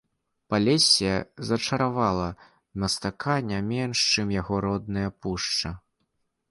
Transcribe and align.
Палессе 0.47 1.11
зачаравала 1.49 2.29
мастака 2.85 3.37
не 3.51 3.61
менш, 3.71 3.97
чым 4.15 4.27
яго 4.41 4.65
родная 4.69 5.09
пушча. 5.25 5.79